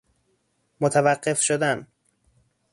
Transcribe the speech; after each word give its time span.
متوقف 0.79 1.41
شدن 1.41 1.87